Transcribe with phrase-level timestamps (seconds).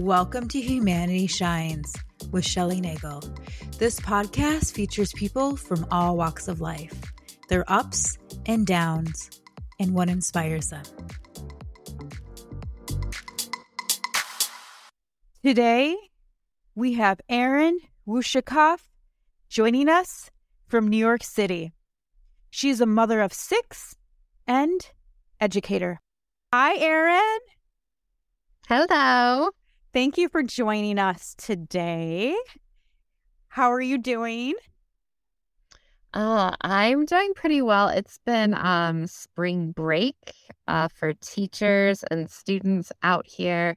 [0.00, 1.94] Welcome to Humanity Shines
[2.32, 3.22] with Shelly Nagell.
[3.78, 7.00] This podcast features people from all walks of life,
[7.48, 9.40] their ups and downs,
[9.78, 10.82] and what inspires them.
[15.44, 15.96] Today,
[16.74, 18.80] we have Erin Ushakov
[19.48, 20.30] joining us
[20.66, 21.72] from New York City.
[22.50, 23.94] She's a mother of six
[24.46, 24.90] and
[25.40, 26.00] educator.
[26.52, 27.38] Hi, Erin.
[28.68, 29.50] Hello.
[29.92, 32.36] Thank you for joining us today.
[33.48, 34.54] How are you doing?
[36.12, 37.88] Uh, I'm doing pretty well.
[37.88, 40.16] It's been um, spring break
[40.66, 43.76] uh, for teachers and students out here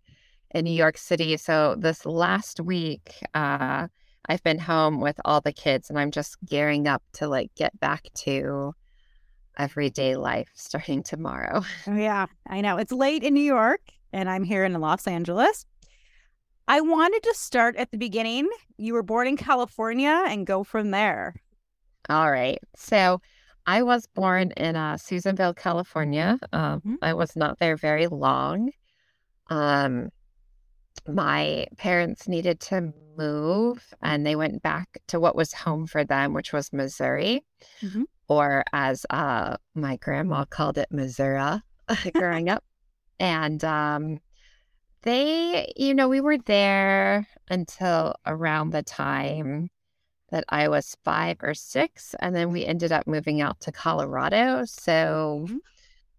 [0.51, 1.37] in New York City.
[1.37, 3.87] So this last week, uh,
[4.29, 7.79] I've been home with all the kids, and I'm just gearing up to like get
[7.79, 8.73] back to
[9.57, 11.63] everyday life starting tomorrow.
[11.87, 13.81] Oh, yeah, I know it's late in New York,
[14.11, 15.65] and I'm here in Los Angeles.
[16.67, 18.49] I wanted to start at the beginning.
[18.77, 21.35] You were born in California and go from there.
[22.09, 22.59] All right.
[22.75, 23.21] So
[23.65, 26.37] I was born in uh, Susanville, California.
[26.51, 26.95] Um, mm-hmm.
[27.01, 28.71] I was not there very long.
[29.49, 30.09] Um,
[31.07, 36.33] my parents needed to move and they went back to what was home for them,
[36.33, 37.43] which was Missouri,
[37.81, 38.03] mm-hmm.
[38.27, 41.61] or as uh, my grandma called it, Missouri,
[42.15, 42.63] growing up.
[43.19, 44.19] And um,
[45.03, 49.69] they, you know, we were there until around the time
[50.31, 52.15] that I was five or six.
[52.19, 54.65] And then we ended up moving out to Colorado.
[54.65, 55.57] So mm-hmm.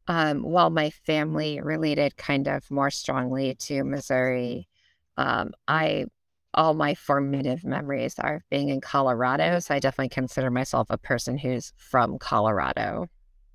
[0.06, 4.69] Um, while my family related kind of more strongly to Missouri,
[5.16, 6.06] um, I
[6.55, 9.58] all my formative memories are being in Colorado.
[9.58, 13.08] So I definitely consider myself a person who's from Colorado.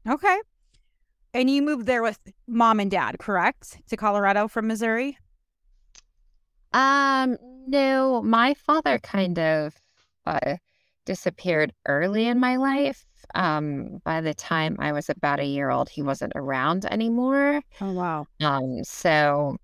[0.08, 0.38] Okay.
[1.34, 3.78] And you moved there with mom and dad, correct?
[3.90, 5.18] To Colorado from Missouri?
[6.74, 9.76] Um, no, my father kind of
[10.26, 10.58] uh,
[11.06, 13.06] disappeared early in my life.
[13.36, 17.62] Um, by the time I was about a year old, he wasn't around anymore.
[17.82, 18.28] Oh wow.
[18.42, 19.58] Um, so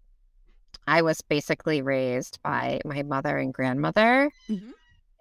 [0.88, 4.32] I was basically raised by my mother and grandmother.
[4.50, 4.72] Mm-hmm.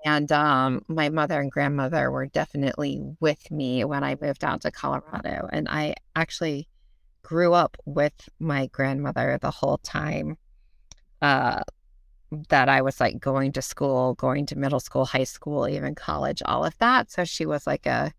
[0.06, 4.70] And um, my mother and grandmother were definitely with me when I moved out to
[4.70, 5.48] Colorado.
[5.50, 6.68] And I actually
[7.22, 10.36] grew up with my grandmother the whole time
[11.22, 11.62] uh,
[12.50, 16.42] that I was like going to school, going to middle school, high school, even college,
[16.44, 17.10] all of that.
[17.10, 18.12] So she was like a,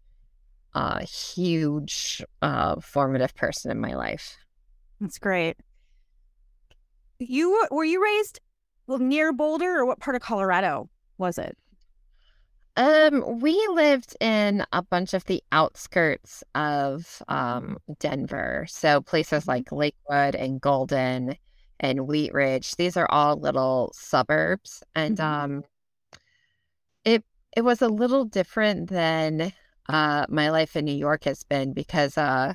[0.76, 4.38] a huge uh, formative person in my life.
[5.00, 5.58] That's great.
[7.18, 8.40] You were you raised
[8.88, 11.58] well, near Boulder or what part of Colorado was it?
[12.78, 18.66] Um, we lived in a bunch of the outskirts of um Denver.
[18.70, 19.52] So places mm-hmm.
[19.52, 21.38] like Lakewood and Golden
[21.80, 22.76] and Wheat Ridge.
[22.76, 24.84] These are all little suburbs.
[24.94, 25.54] And mm-hmm.
[25.56, 25.64] um
[27.06, 27.24] it
[27.56, 29.54] it was a little different than
[29.90, 32.54] uh my life in New York has been because uh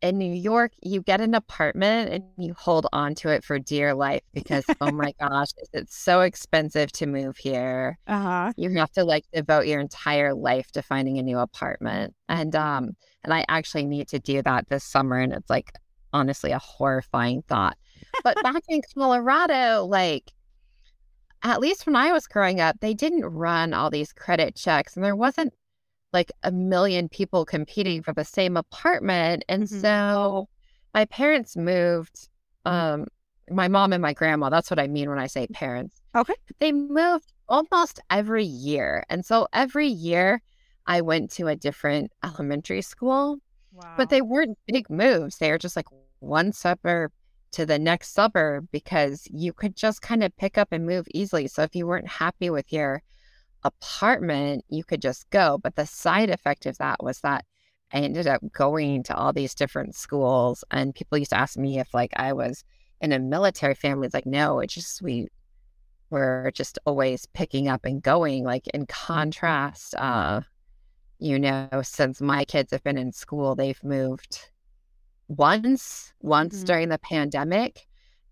[0.00, 3.94] in New York, you get an apartment and you hold on to it for dear
[3.94, 7.98] life because oh my gosh, it's so expensive to move here.
[8.06, 8.52] Uh-huh.
[8.56, 12.14] You have to like devote your entire life to finding a new apartment.
[12.28, 15.72] And um and I actually need to do that this summer and it's like
[16.12, 17.76] honestly a horrifying thought.
[18.22, 20.32] But back in Colorado, like
[21.42, 25.04] at least when I was growing up, they didn't run all these credit checks and
[25.04, 25.52] there wasn't
[26.12, 29.44] like a million people competing for the same apartment.
[29.48, 29.80] And mm-hmm.
[29.80, 30.48] so
[30.94, 32.28] my parents moved,
[32.64, 33.06] um,
[33.50, 36.00] my mom and my grandma, that's what I mean when I say parents.
[36.14, 36.34] Okay.
[36.58, 39.04] They moved almost every year.
[39.08, 40.42] And so every year
[40.86, 43.38] I went to a different elementary school.
[43.72, 43.94] Wow.
[43.96, 45.38] But they weren't big moves.
[45.38, 45.86] They were just like
[46.20, 47.12] one suburb
[47.52, 51.46] to the next suburb because you could just kind of pick up and move easily.
[51.46, 53.02] So if you weren't happy with your
[53.64, 55.58] apartment, you could just go.
[55.58, 57.44] But the side effect of that was that
[57.92, 61.78] I ended up going to all these different schools, and people used to ask me
[61.78, 62.64] if like I was
[63.00, 64.06] in a military family.
[64.06, 65.28] It's like, no, it's just we
[66.10, 68.44] were just always picking up and going.
[68.44, 70.42] Like in contrast, uh,
[71.18, 74.50] you know, since my kids have been in school, they've moved
[75.28, 76.64] once, once mm-hmm.
[76.66, 77.86] during the pandemic,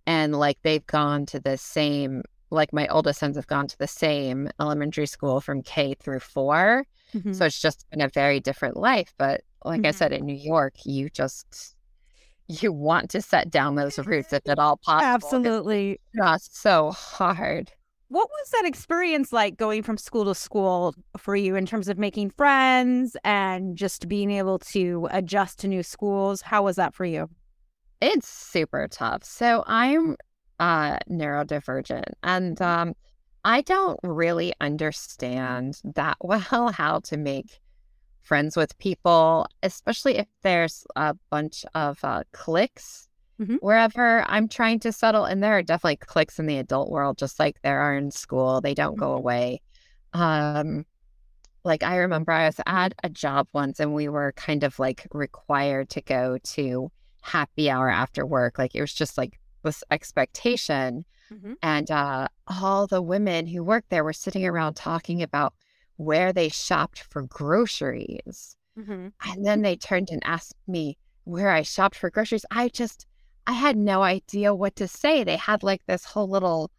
[0.07, 3.89] and like they've gone to the same like my oldest sons have gone to the
[3.89, 7.33] same elementary school from K through 4 mm-hmm.
[7.33, 9.13] So it's just been a very different life.
[9.19, 9.87] But like mm-hmm.
[9.87, 11.75] I said, in New York, you just
[12.49, 15.15] you want to set down those roots if at all possible.
[15.15, 15.93] Absolutely.
[15.93, 17.73] It's just so hard.
[18.09, 21.99] What was that experience like going from school to school for you in terms of
[21.99, 26.41] making friends and just being able to adjust to new schools?
[26.41, 27.29] How was that for you?
[28.01, 29.25] It's super tough.
[29.25, 30.17] So I'm
[30.61, 32.95] uh neurodivergent and um
[33.45, 37.61] I don't really understand that well how to make
[38.23, 43.09] friends with people, especially if there's a bunch of uh, cliques
[43.39, 43.59] Mhm.
[43.61, 45.25] wherever I'm trying to settle.
[45.25, 48.61] And there are definitely cliques in the adult world, just like there are in school.
[48.61, 49.15] They don't go Mhm.
[49.15, 49.61] away.
[50.15, 50.87] Um,
[51.65, 55.07] like I remember I was at a job once and we were kind of like
[55.13, 56.91] required to go to
[57.23, 58.59] happy hour after work.
[58.59, 61.05] Like it was just like this expectation.
[61.31, 61.57] Mhm.
[61.63, 65.53] And uh, all the women who worked there were sitting around talking about
[65.97, 68.57] where they shopped for groceries.
[68.79, 69.13] Mhm.
[69.25, 72.47] And then they turned and asked me where I shopped for groceries.
[72.51, 73.07] I just,
[73.47, 75.25] I had no idea what to say.
[75.25, 76.71] They had like this whole little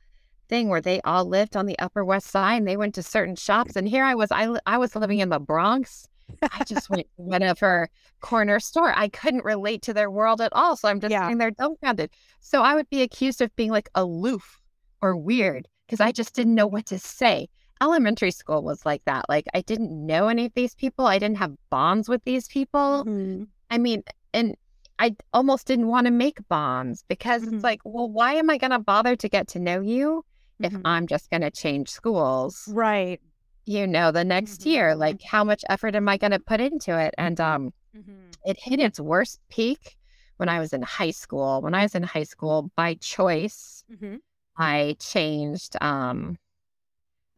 [0.47, 3.35] thing where they all lived on the Upper West Side and they went to certain
[3.35, 3.75] shops.
[3.75, 6.07] And here I was, I, I was living in the Bronx.
[6.51, 7.89] I just went to one of her
[8.21, 8.93] corner store.
[8.95, 10.75] I couldn't relate to their world at all.
[10.75, 11.25] So I'm just Yeah.
[11.25, 12.11] sitting there dumbfounded.
[12.39, 14.61] So I would be accused of being like aloof
[15.01, 17.47] or weird because I just didn't know what to say.
[17.81, 19.25] Elementary school was like that.
[19.29, 21.05] Like I didn't know any of these people.
[21.05, 23.03] I didn't have bonds with these people.
[23.05, 23.47] Mhm.
[23.69, 24.03] I mean,
[24.33, 24.55] and
[24.99, 27.53] I almost didn't want to make bonds because Mhm.
[27.53, 30.25] it's like, well, why am I going to bother to get to know you
[30.59, 30.81] if Mhm.
[30.85, 32.67] I'm just going to change schools?
[32.73, 33.21] Right.
[33.67, 34.65] You know, the next Mhm.
[34.65, 37.13] year, like how much effort am I going to put into it?
[37.17, 38.33] And um, Mhm.
[38.45, 39.97] it hit its worst peak
[40.37, 41.61] when I was in high school.
[41.61, 44.21] When I was in high school, by choice, Mhm.
[44.55, 45.75] I changed.
[45.81, 46.37] Um,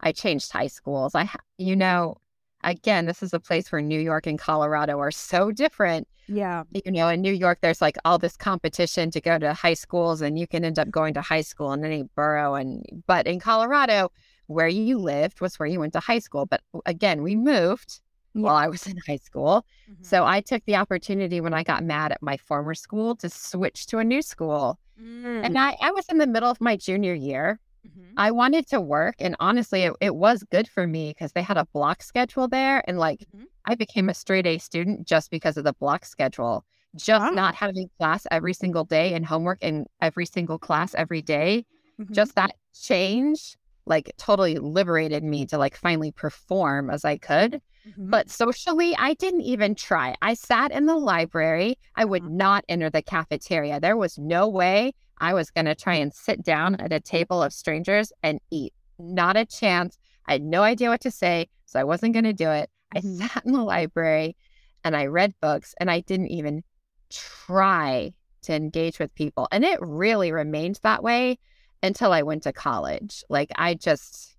[0.02, 1.16] I changed high schools.
[1.16, 1.28] I,
[1.58, 2.18] you know,
[2.64, 6.64] again, this is a place where New York and Colorado are so different Yeah.
[6.86, 10.22] you know, in New York, there's like all this competition to go to high schools,
[10.22, 12.54] and you can end up going to high school in any borough.
[12.54, 14.12] And but in Colorado,
[14.50, 16.46] where you lived was where you went to high school.
[16.46, 18.02] But again, we moved
[18.34, 20.06] while I was in high school, Mhm.
[20.06, 23.86] so I took the opportunity when I got mad at my former school to switch
[23.88, 24.80] to a new school.
[25.02, 25.46] Mm.
[25.46, 27.60] And I, I was in the middle of my junior year.
[27.88, 28.14] Mhm.
[28.18, 31.58] I wanted to work, and honestly, it, it was good for me because they had
[31.58, 33.46] a block schedule there, and like Mhm.
[33.66, 36.66] I became a straight A student just because of the block schedule.
[36.96, 37.36] Just Wow.
[37.36, 41.66] not having class every single day and homework in every single class every day,
[42.00, 42.12] Mhm.
[42.12, 47.62] just that change like totally liberated me to like finally perform as I could.
[47.88, 48.10] Mhm.
[48.12, 50.16] But socially, I didn't even try.
[50.22, 51.78] I sat in the library.
[51.96, 52.32] I would Mhm.
[52.32, 53.80] not enter the cafeteria.
[53.80, 57.42] There was no way I was going to try and sit down at a table
[57.42, 58.74] of strangers and eat.
[59.00, 59.98] Not a chance.
[60.28, 62.70] I had no idea what to say, so I wasn't going to do it.
[62.96, 63.18] I Mhm.
[63.18, 64.36] sat in the library
[64.84, 66.64] and I read books and I didn't even
[67.10, 69.48] try to engage with people.
[69.52, 71.40] And it really remained that way
[71.82, 73.24] until I went to college.
[73.30, 74.36] Like I just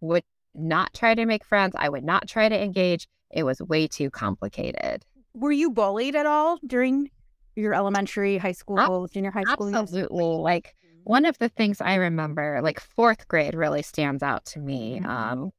[0.00, 1.74] would not try to make friends.
[1.78, 3.06] I would not try to engage.
[3.30, 5.04] It was way too complicated.
[5.34, 7.10] Were you bullied at all during
[7.54, 9.70] your elementary, high school, junior high school?
[9.70, 9.80] years?
[9.80, 10.24] Absolutely.
[10.24, 15.00] Like one of the things I remember, like fourth grade really stands out to me.
[15.00, 15.06] Mhm.
[15.06, 15.50] Um,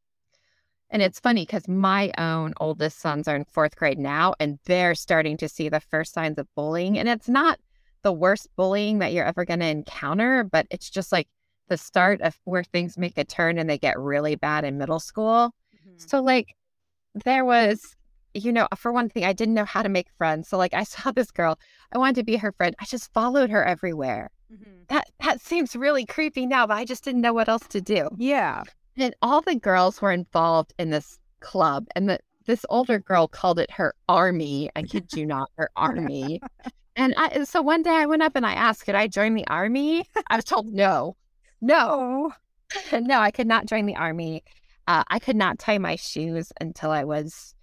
[0.89, 4.93] and it's funny because my own oldest sons are in fourth grade now, and they're
[4.93, 6.99] starting to see the first signs of bullying.
[6.99, 7.59] And it's not
[8.03, 11.27] the worst bullying that you're ever going to encounter, but it's just like
[11.67, 14.99] the start of where things make a turn and they get really bad in middle
[14.99, 15.53] school.
[15.87, 16.09] Mhm.
[16.09, 16.55] So, like,
[17.25, 17.95] there was,
[18.33, 20.47] you know, for one thing, I didn't know how to make friends.
[20.49, 21.59] So, like, I saw this girl,
[21.93, 22.75] I wanted to be her friend.
[22.79, 24.29] I just followed her everywhere.
[24.51, 24.87] Mhm.
[24.87, 28.09] That that seems really creepy now, but I just didn't know what else to do.
[28.17, 28.63] Yeah.
[28.97, 33.59] And all the girls were involved in this club, and the this older girl called
[33.59, 34.69] it her army.
[34.75, 36.41] I kid you not, her army.
[36.95, 39.47] And I, so one day I went up and I asked, could I join the
[39.47, 40.05] army?
[40.27, 41.15] I was told no,
[41.61, 42.33] no,
[42.93, 42.99] Oh.
[42.99, 44.43] no, I could not join the army.
[44.87, 47.53] Uh, I could not tie my shoes until I was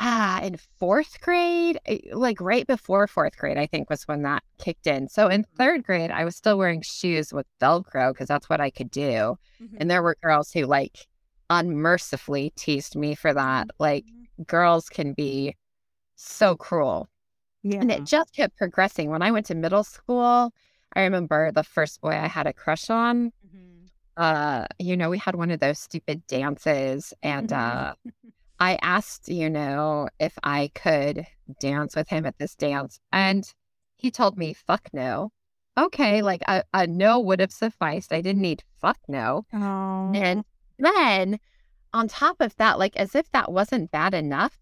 [0.00, 4.42] ah in fourth grade, eh, like right before fourth grade, I think was when that
[4.58, 5.08] kicked in.
[5.08, 8.70] So in third grade, I was still wearing shoes with Velcro because that's what I
[8.70, 9.36] could do.
[9.62, 9.76] Mhm.
[9.78, 11.06] And there were girls who like
[11.50, 13.68] unmercifully teased me for that.
[13.78, 14.06] Like
[14.46, 15.56] girls can be
[16.16, 17.08] so cruel.
[17.64, 17.80] Yeah.
[17.80, 19.10] And it just kept progressing.
[19.10, 20.52] When I went to middle school,
[20.94, 23.32] I remember the first boy I had a crush on.
[23.44, 23.88] Mhm.
[24.16, 27.94] Uh, you know, we had one of those stupid dances, and uh,
[28.60, 31.26] I asked, you know, if I could
[31.58, 33.50] dance with him at this dance, and
[33.96, 35.32] he told me, "Fuck no."
[35.76, 38.12] Okay, like a, a no would have sufficed.
[38.12, 39.46] I didn't need fuck no.
[39.52, 40.12] Oh.
[40.14, 40.44] And
[40.78, 41.40] then
[41.92, 44.56] on top of that, like as if that wasn't bad enough,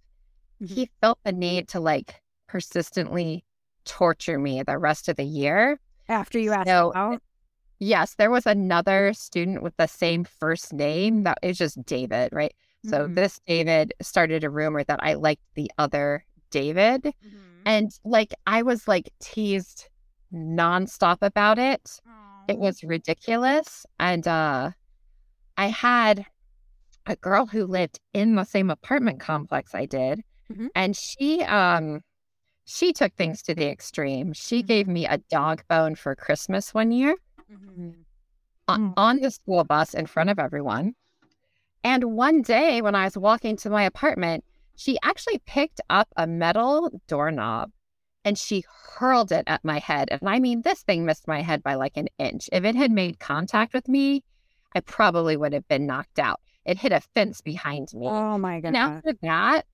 [0.62, 0.68] Mhm.
[0.70, 2.21] he felt the need to like
[2.52, 3.42] persistently
[3.86, 5.80] torture me the rest of the year.
[6.08, 7.22] After you asked So, out.
[7.78, 12.54] Yes, there was another student with the same first name that is just David, right?
[12.84, 13.14] So Mhm.
[13.14, 17.02] this David started a rumor that I liked the other David.
[17.04, 17.38] Mm-hmm.
[17.64, 19.88] And like I was like teased
[20.32, 22.00] nonstop about it.
[22.48, 23.86] It was ridiculous.
[23.98, 24.72] And uh
[25.56, 26.26] I had
[27.06, 30.22] a girl who lived in the same apartment complex I did.
[30.52, 30.68] Mhm.
[30.74, 32.02] And she um
[32.72, 34.32] she took things to the extreme.
[34.32, 34.66] She Mhm.
[34.66, 37.16] gave me a dog bone for Christmas one year
[37.50, 38.04] Mhm.
[38.68, 38.94] on, Mm.
[38.96, 40.94] on the school bus in front of everyone.
[41.84, 44.44] And one day when I was walking to my apartment,
[44.76, 47.72] she actually picked up a metal doorknob
[48.24, 48.64] and she
[48.96, 50.08] hurled it at my head.
[50.10, 52.48] And I mean, this thing missed my head by like an inch.
[52.52, 54.22] If it had made contact with me,
[54.74, 56.40] I probably would have been knocked out.
[56.64, 58.06] It hit a fence behind me.
[58.06, 58.82] Oh my And goodness.
[58.82, 59.66] after that,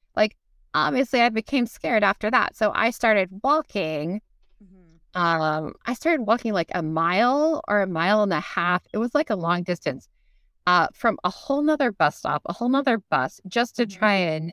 [0.86, 2.56] obviously I became scared after that.
[2.56, 4.20] So I started walking
[4.62, 4.98] Mhm.
[5.14, 9.14] um i started walking like a mile or a mile and a half it was
[9.14, 10.08] like a long distance
[10.66, 13.98] uh from a whole nother bus stop a whole nother bus just to Mhm.
[13.98, 14.52] try and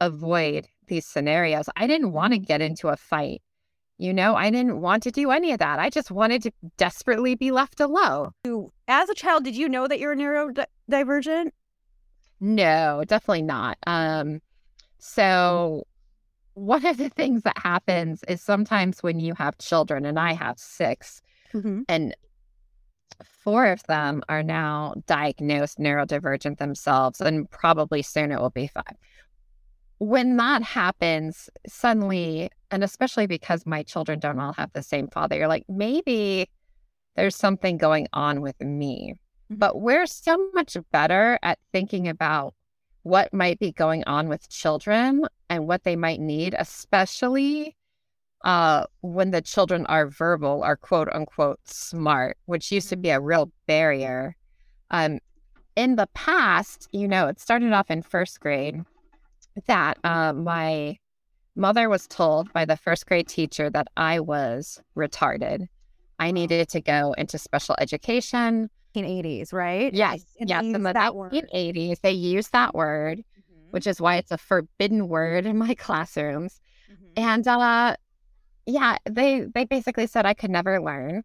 [0.00, 3.40] avoid these scenarios i didn't want to get into a fight
[3.98, 7.34] you know i didn't want to do any of that i just wanted to desperately
[7.34, 8.30] be left alone
[8.86, 11.50] As a child, did you know that you're a neurodivergent?
[12.40, 14.40] no definitely not um
[15.04, 15.84] so
[16.54, 20.58] one of the things that happens is sometimes when you have children and i have
[20.58, 21.20] six
[21.52, 21.82] Mm-hmm.
[21.88, 22.16] and
[23.44, 28.96] four of them are now diagnosed neurodivergent themselves, and probably soon it will be five.
[29.98, 35.36] When that happens, suddenly, and especially because my children don't all have the same father,
[35.36, 36.48] you're like, maybe
[37.16, 39.14] there's something going on with me.
[39.52, 39.58] Mhm.
[39.58, 42.54] But we're so much better at thinking about
[43.02, 47.76] what might be going on with children and what they might need, especially
[48.44, 53.20] uh, when the children are verbal or quote unquote smart, which used to be a
[53.20, 54.36] real barrier.
[54.90, 55.20] Um,
[55.76, 58.82] in the past, you know, it started off in first grade
[59.66, 60.98] that uh, my
[61.56, 65.66] mother was told by the first grade teacher that I was retarded.
[66.18, 68.70] I needed to go into special education.
[68.94, 69.92] 1980s, right?
[69.92, 70.64] Yes, And yes.
[70.64, 71.32] In the that word.
[71.32, 73.70] 1980s, they used that word, Mhm.
[73.72, 76.60] which is why it's a forbidden word in my classrooms.
[76.90, 77.12] Mhm.
[77.16, 77.96] And uh
[78.66, 81.24] yeah, they they basically said I could never learn.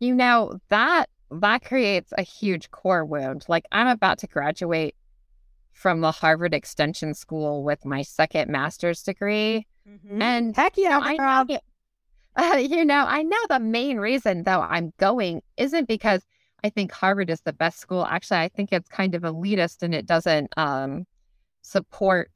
[0.00, 3.44] You know, that that creates a huge core wound.
[3.48, 4.94] Like I'm about to graduate
[5.72, 9.66] from the Harvard Extension School with my second master's degree.
[9.88, 10.20] Mhm.
[10.22, 11.44] And Heck yeah, I girl.
[11.46, 11.58] know,
[12.36, 16.26] uh, you know, I know the main reason though I'm going isn't because
[16.64, 18.04] I think Harvard is the best school.
[18.06, 21.04] Actually, I think it's kind of elitist and it doesn't um,
[21.62, 22.30] support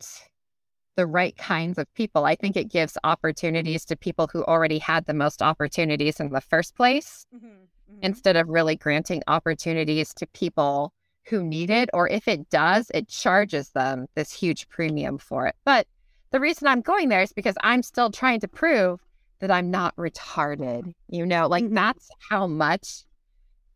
[0.97, 2.25] the right kinds of people.
[2.25, 6.41] I think it gives opportunities to people who already had the most opportunities in the
[6.41, 7.69] first place Mhm.
[7.91, 7.99] Mhm.
[8.03, 10.93] instead of really granting opportunities to people
[11.29, 11.91] who need it.
[11.93, 15.55] Or if it does, it charges them this huge premium for it.
[15.65, 15.87] But
[16.31, 19.01] the reason I'm going there is because I'm still trying to prove
[19.41, 20.95] that I'm not retarded.
[21.09, 21.75] You know, like Mhm.
[21.75, 23.05] that's how much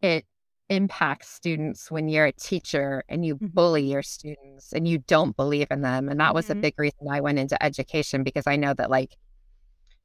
[0.00, 0.24] it
[0.70, 3.52] impacts students when you're a teacher and you Mhm.
[3.52, 6.08] bully your students and you don't believe in them.
[6.08, 6.60] And that was a Mhm.
[6.62, 9.16] big reason I went into education because I know that like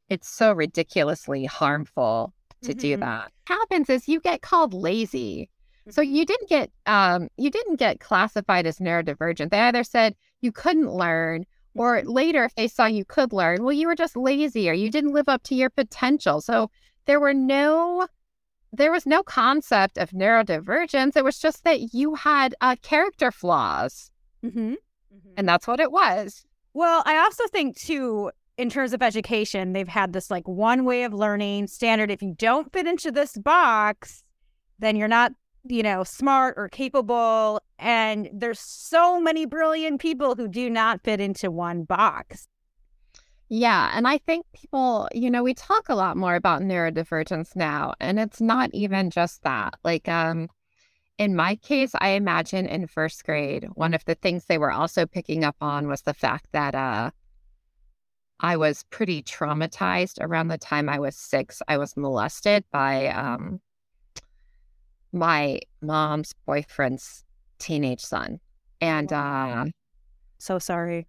[0.10, 3.00] it's so ridiculously harmful to do Mhm.
[3.02, 3.32] that.
[3.48, 5.50] Happens is you get called lazy.
[5.90, 6.16] So Mm-hmm.
[6.16, 9.52] you didn't get um you didn't get classified as neurodivergent.
[9.52, 11.46] They either said you couldn't learn
[11.76, 12.10] or Mm-hmm.
[12.10, 15.14] later if they saw you could learn, well you were just lazy or you didn't
[15.14, 16.42] live up to your potential.
[16.42, 16.72] So
[17.06, 18.08] there were no
[18.78, 21.16] there was no concept of neurodivergence.
[21.16, 24.12] It was just that you had uh, character flaws,
[24.44, 24.76] Mhm.
[25.14, 25.34] Mhm.
[25.38, 26.46] and that's what it was.
[26.74, 31.04] Well, I also think too, in terms of education, they've had this like one way
[31.04, 32.12] of learning standard.
[32.12, 34.24] If you don't fit into this box,
[34.80, 35.32] then you're not,
[35.64, 37.62] you know, smart or capable.
[37.80, 42.48] And there's so many brilliant people who do not fit into one box.
[43.48, 47.94] Yeah, and I think people, you know, we talk a lot more about neurodivergence now,
[48.00, 49.76] and it's not even just that.
[49.84, 50.50] Like, um,
[51.20, 55.06] in my case, I imagine in first grade, one of the things they were also
[55.06, 57.12] picking up on was the fact that uh,
[58.40, 61.62] I was pretty traumatized around the time I was six.
[61.68, 63.62] I was molested by um,
[65.14, 67.24] my mom's boyfriend's
[67.60, 68.40] teenage son.
[68.82, 69.66] And, uh,
[70.40, 71.08] So sorry.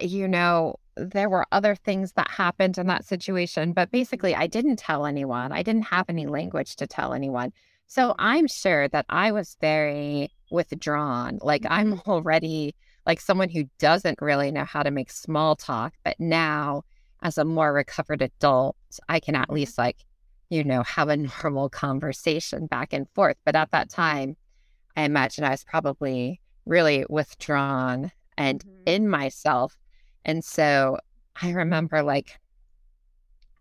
[0.00, 4.76] you know, there were other things that happened in that situation, but basically, I didn't
[4.78, 5.52] tell anyone.
[5.52, 7.52] I didn't have any language to tell anyone.
[7.86, 11.38] So I'm sure that I was very withdrawn.
[11.42, 12.74] Like, I'm already
[13.06, 15.94] like someone who doesn't really know how to make small talk.
[16.04, 16.82] But now,
[17.22, 18.76] as a more recovered adult,
[19.08, 20.04] I can at least, like,
[20.50, 23.36] you know, have a normal conversation back and forth.
[23.44, 24.36] But at that time,
[24.96, 28.82] I imagine I was probably really withdrawn and Mhm.
[28.86, 29.76] in myself.
[30.26, 30.98] And so
[31.40, 32.38] I remember like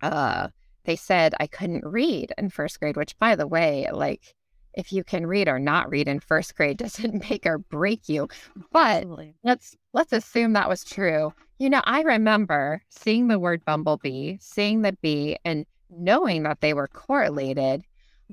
[0.01, 0.49] uh
[0.83, 4.35] they said I couldn't read in first grade, which by the way, like
[4.73, 8.27] if you can read or not read in first grade doesn't make or break you.
[8.71, 9.35] But Absolutely.
[9.43, 11.33] let's let's assume that was true.
[11.59, 16.73] You know, I remember seeing the word bumblebee, seeing the bee, and knowing that they
[16.73, 17.83] were correlated.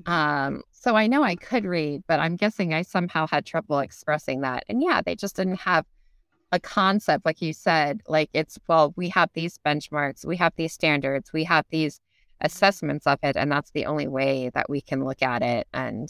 [0.07, 4.41] Um, so I know I could read, but I'm guessing I somehow had trouble expressing
[4.41, 4.65] that.
[4.67, 5.85] And yeah, they just didn't have
[6.53, 10.71] a concept, like you said, like it's well, we have these benchmarks, we have these
[10.71, 11.99] standards, we have these
[12.41, 15.67] assessments of it, and that's the only way that we can look at it.
[15.73, 16.07] And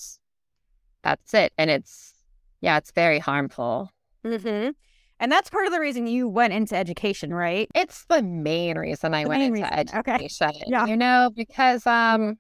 [1.02, 1.54] that's it.
[1.58, 2.14] And it's
[2.62, 3.90] yeah, it's very harmful.
[4.26, 4.72] Mm-hmm.
[5.20, 7.70] And that's part of the reason you went into education, right?
[7.74, 9.98] It's the main reason I The went into reason.
[10.00, 10.12] Okay.
[10.12, 10.52] education.
[10.68, 10.86] Yeah.
[10.88, 12.38] You know, because um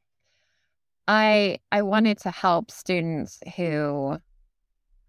[1.08, 4.18] I I wanted to help students who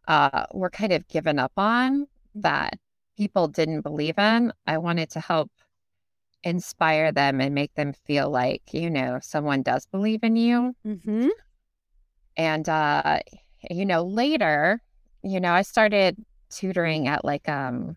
[0.06, 2.74] uh were kind of given up on that
[3.16, 4.52] people didn't believe in.
[4.66, 5.50] I wanted to help
[6.42, 10.74] inspire them and make them feel like, you know, someone does believe in you.
[10.86, 11.28] Mm-hmm.
[12.36, 13.20] And uh,
[13.70, 14.80] you know, later,
[15.22, 17.96] you know, I started tutoring at like um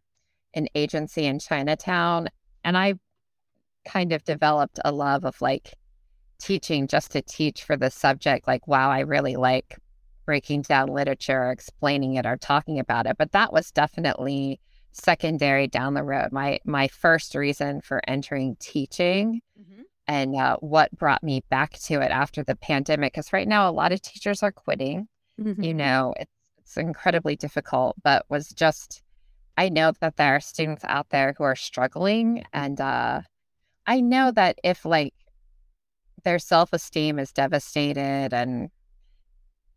[0.53, 2.29] an agency in Chinatown
[2.63, 2.95] and I
[3.85, 5.73] kind of developed a love of like
[6.39, 8.47] teaching just to teach for the subject.
[8.47, 9.77] Like, wow, I really like
[10.25, 13.17] breaking down literature or explaining it or talking about it.
[13.17, 14.59] But that was definitely
[14.91, 16.31] secondary down the road.
[16.31, 19.81] My my first reason for entering teaching Mm-hmm.
[20.07, 23.13] and uh, what brought me back to it after the pandemic.
[23.13, 25.07] Because right now, a lot of teachers are quitting.
[25.41, 25.63] Mm-hmm.
[25.63, 29.01] You know, it's, it's incredibly difficult, but was just,
[29.57, 32.43] I know that there are students out there who are struggling.
[32.53, 33.21] And uh,
[33.87, 35.13] I know that if like
[36.23, 38.69] their self esteem is devastated and,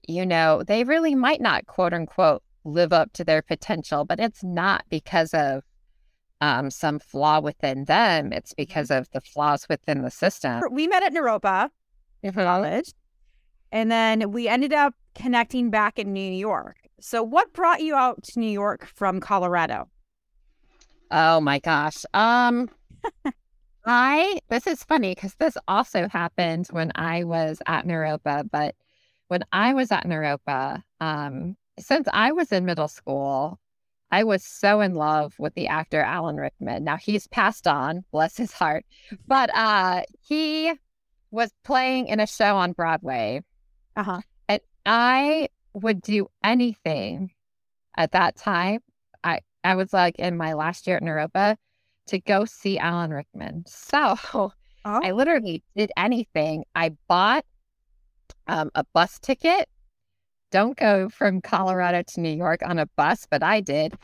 [0.06, 4.42] you know, they really might not quote unquote live up to their potential, but it's
[4.42, 5.62] not because of
[6.40, 8.32] um, some flaw within them.
[8.32, 10.62] It's because of the flaws within the system.
[10.70, 11.70] We met at Naropa
[12.32, 12.92] College,
[13.72, 16.76] and then we ended up connecting back in New York.
[17.00, 19.88] So, what brought you out to New York from Colorado?
[21.10, 22.04] Oh my gosh.
[22.14, 22.70] Um
[23.86, 28.74] I this is funny because this also happened when I was at Naropa, but
[29.28, 33.58] when I was at Naropa, um, since I was in middle school,
[34.10, 36.84] I was so in love with the actor Alan Rickman.
[36.84, 38.84] Now he's passed on, bless his heart,
[39.26, 40.72] but uh he
[41.30, 43.42] was playing in a show on Broadway
[43.96, 44.20] Uh huh.
[44.48, 47.30] and I would do anything
[47.96, 48.80] at that time.
[49.22, 51.56] I I was like in my last year at Naropa
[52.08, 53.64] to go see Alan Rickman.
[53.66, 54.52] So Oh,
[55.04, 56.64] I literally did anything.
[56.74, 57.44] I bought
[58.46, 59.68] um, a bus ticket.
[60.50, 63.94] Don't go from Colorado to New York on a bus, but I did.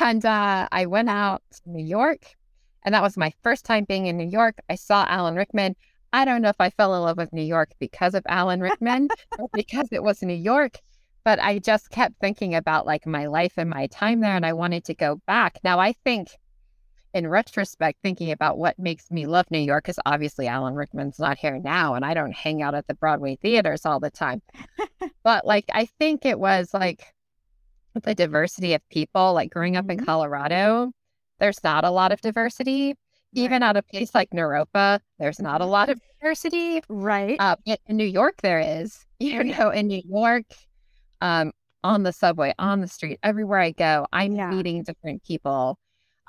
[0.00, 2.36] And uh, I went out to New York,
[2.84, 4.56] and that was my first time being in New York.
[4.68, 5.76] I saw Alan Rickman.
[6.12, 9.08] I don't know if I fell in love with New York because of Alan Rickman
[9.38, 10.78] or because it was New York,
[11.24, 14.54] but I just kept thinking about like my life and my time there, and I
[14.54, 15.58] wanted to go back.
[15.62, 16.28] Now, I think
[17.14, 21.38] in retrospect, thinking about what makes me love New York, because obviously Alan Rickman's not
[21.38, 24.42] here now, and I don't hang out at the Broadway theaters all the time.
[25.24, 27.12] but like, I think it was like
[28.02, 29.32] the diversity of people.
[29.34, 30.06] Like growing up in Mhm.
[30.06, 30.92] Colorado,
[31.40, 32.94] there's not a lot of diversity.
[33.32, 36.82] Even at a place like Naropa, there's not a lot of diversity.
[36.88, 37.36] right.
[37.38, 39.04] Uh, in New York, there is.
[39.20, 40.44] You know, in New York,
[41.20, 41.52] um,
[41.84, 44.50] on the subway, on the street, everywhere I go, I'm Yeah.
[44.50, 45.78] meeting different people.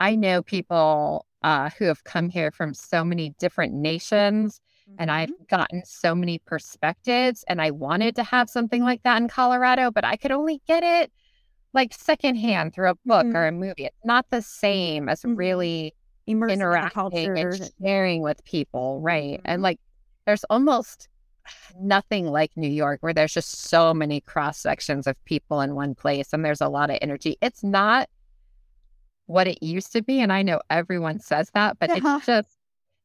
[0.01, 4.59] I know people uh, who have come here from so many different nations,
[4.97, 5.47] and I've Mhm.
[5.47, 7.43] gotten so many perspectives.
[7.47, 10.83] And I wanted to have something like that in Colorado, but I could only get
[10.83, 11.11] it
[11.73, 13.35] like secondhand through a book Mhm.
[13.35, 13.85] or a movie.
[13.85, 15.37] It's not the same as Mhm.
[15.37, 19.39] really immersed in interacting and sharing with people, right?
[19.45, 19.79] And like,
[20.25, 21.07] there's almost
[21.79, 25.95] nothing like New York where there's just so many cross sections of people in one
[25.95, 27.37] place and there's a lot of energy.
[27.41, 28.09] It's not
[29.31, 30.19] what it used to be.
[30.19, 32.17] And I know everyone says that, but Uh-huh.
[32.17, 32.57] it's just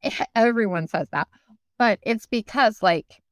[0.35, 1.29] everyone says that.
[1.79, 3.23] But it's because like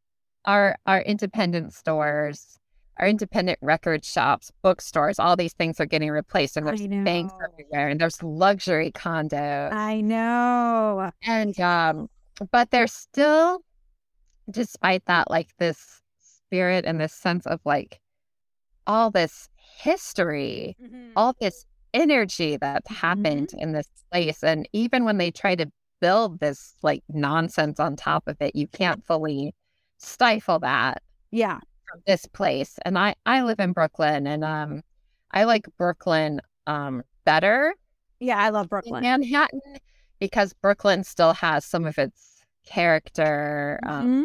[0.45, 2.59] our our independent stores,
[2.99, 7.89] our independent record shops, bookstores, all these things are getting replaced and there's banks everywhere
[7.89, 11.11] and there's luxury condos I know.
[11.23, 12.09] and um
[12.53, 13.61] but there's still
[14.51, 18.01] despite that like this spirit and this sense of like
[18.87, 19.49] all this
[19.81, 20.77] history
[21.17, 26.41] all this energy that happened in this place and even when they try to build
[26.41, 29.55] this like nonsense on top of it you can't fully
[29.99, 31.61] stifle that Yeah.
[31.91, 34.83] from this place and i i live in brooklyn and um
[35.31, 37.75] i like brooklyn um better
[38.21, 38.39] Yeah.
[38.39, 39.03] I love Brooklyn.
[39.03, 39.61] Manhattan
[40.19, 43.79] because Brooklyn still has some of its character.
[43.85, 44.25] Um,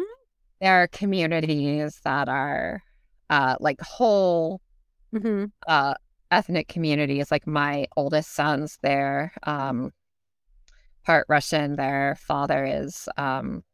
[0.60, 2.82] there are communities that are
[3.30, 4.60] uh, like whole
[5.14, 5.46] mm-hmm.
[5.66, 5.94] uh,
[6.30, 7.30] ethnic communities.
[7.30, 9.92] Like my oldest son's there, um,
[11.04, 11.76] part Russian.
[11.76, 13.64] Their father is um,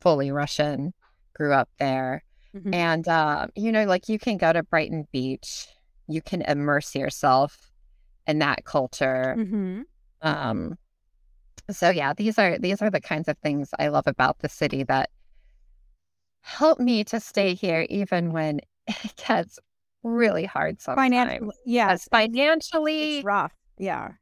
[0.00, 0.94] fully Russian,
[1.34, 2.22] grew up there.
[2.54, 2.74] Mhm.
[2.74, 5.68] And, uh, you know, like you can go to Brighton Beach,
[6.08, 7.72] you can immerse yourself
[8.26, 9.34] in that culture.
[9.36, 9.84] Mhm.
[10.22, 10.78] Um,
[11.70, 14.84] so yeah, these are these are the kinds of things I love about the city
[14.84, 15.10] that
[16.40, 19.58] help me to stay here even when it gets
[20.06, 21.04] really hard sometimes.
[21.04, 23.52] Financially, yes, financially, it's rough.
[23.78, 24.12] Yeah.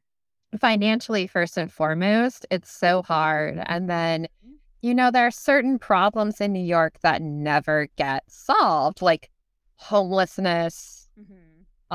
[0.59, 3.61] financially first and foremost, it's so hard.
[3.67, 4.53] And then, mm-hmm.
[4.81, 9.29] you know, there are certain problems in New York that never get solved, like
[9.75, 11.33] homelessness, mm-hmm.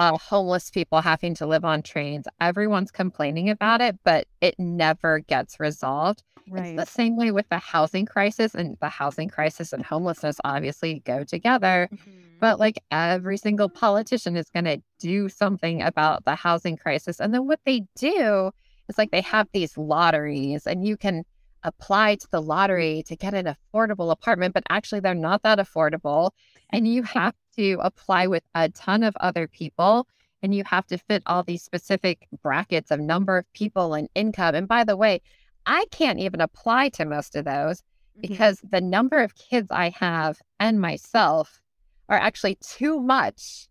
[0.00, 2.26] Uh, homeless people having to live on trains.
[2.40, 6.22] Everyone's complaining about it, but it never gets resolved.
[6.48, 6.68] Right.
[6.68, 11.02] It's the same way with the housing crisis, and the housing crisis and homelessness obviously
[11.04, 11.90] go together.
[11.92, 12.40] Mhm.
[12.40, 17.20] But like every single politician is going to do something about the housing crisis.
[17.20, 18.52] And then what they do
[18.88, 21.24] is like they have these lotteries, and you can
[21.62, 26.30] apply to the lottery to get an affordable apartment, but actually they're not that affordable.
[26.70, 30.06] And you have to apply with a ton of other people.
[30.42, 34.54] And you have to fit all these specific brackets of number of people and income.
[34.54, 35.20] And by the way,
[35.66, 37.82] I can't even apply to most of those
[38.16, 38.22] Mhm.
[38.22, 41.60] because the number of kids I have and myself
[42.08, 43.68] are actually too much.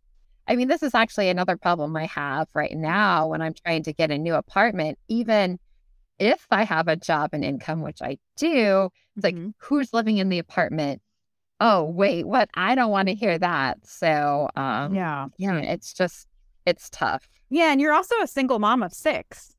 [0.47, 3.93] I mean, this is actually another problem I have right now when I'm trying to
[3.93, 4.97] get a new apartment.
[5.07, 5.59] Even
[6.19, 9.53] if I have a job and income, which I do, it's like, Mhm.
[9.57, 11.01] who's living in the apartment?
[11.59, 12.49] Oh, wait, what?
[12.53, 13.85] I don't want to hear that.
[13.85, 15.27] So, um, yeah.
[15.37, 16.27] yeah, it's just,
[16.65, 17.27] it's tough.
[17.49, 19.55] Yeah, and you're also a single mom of six.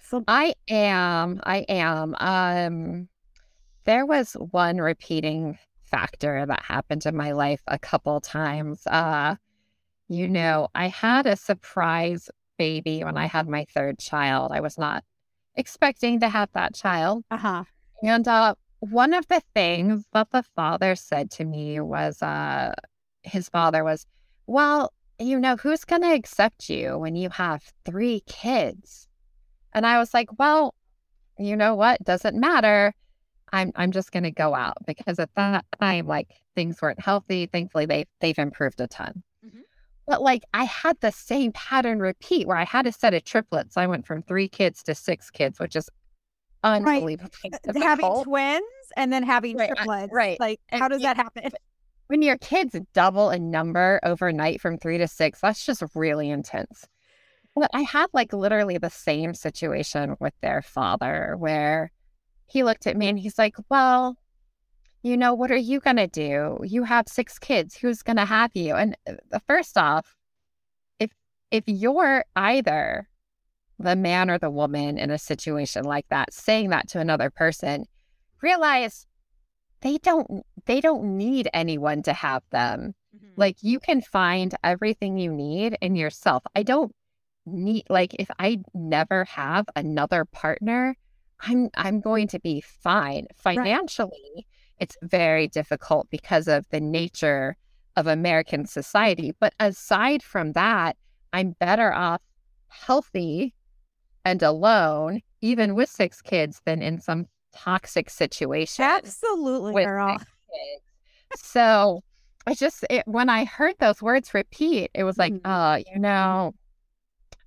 [0.00, 1.40] So I am.
[1.44, 2.14] I am.
[2.18, 3.08] Um,
[3.84, 8.86] there was one repeating factor that happened in my life a couple times.
[8.86, 9.36] Uh,
[10.08, 14.52] you know, I had a surprise baby when I had my third child.
[14.52, 15.04] I was not
[15.56, 17.24] expecting to have that child.
[17.30, 17.64] uh-huh.
[18.02, 22.72] And uh, one of the things that the father said to me was, uh,
[23.22, 24.06] his father was,
[24.46, 29.08] Well, you know, who's going to accept you when you have three kids?
[29.74, 30.74] And I was like, Well,
[31.38, 32.02] you know what?
[32.04, 32.94] Doesn't matter.
[33.52, 37.46] I'm I'm just going to go out because at that time, like things weren't healthy.
[37.46, 39.22] Thankfully, they they've improved a ton.
[39.44, 39.62] Mhm.
[40.06, 43.76] But like I had the same pattern repeat where I had a set of triplets.
[43.76, 45.88] I went from three kids to six kids, which is
[46.64, 48.24] unbelievably having difficult.
[48.24, 48.62] twins
[48.96, 50.12] and then having Right, triplets.
[50.12, 50.40] right.
[50.40, 51.52] Like, And how does yeah, that happen?
[52.08, 56.86] when your kids double in number overnight from three to six, that's just really intense.
[57.54, 61.90] But I had like literally the same situation with their father where
[62.46, 64.16] he looked at me and he's like, Well,
[65.02, 66.58] you know, what are you going to do?
[66.64, 67.76] You have six kids.
[67.76, 68.74] Who's going to have you?
[68.74, 70.16] And uh, first off,
[70.98, 71.10] if
[71.50, 73.08] if you're either
[73.78, 77.84] the man or the woman in a situation like that saying that to another person,
[78.42, 79.06] realize
[79.80, 82.94] they don't they don't need anyone to have them.
[83.14, 83.34] Mm-hmm.
[83.36, 86.42] Like you can find everything you need in yourself.
[86.56, 86.92] I don't
[87.46, 90.96] need like if I never have another partner,
[91.40, 93.26] I'm I'm going to be fine.
[93.36, 94.46] Financially,
[94.78, 97.56] it's very difficult because of the nature
[97.96, 100.96] of American society, but aside from that,
[101.32, 102.22] I'm better off
[102.68, 103.54] healthy
[104.24, 110.18] and alone even with six kids than in some toxic situation Absolutely, girl.
[111.36, 112.02] So
[112.46, 115.40] I just it, when I heard those words repeat, it was like, Mhm.
[115.44, 116.54] uh, you know,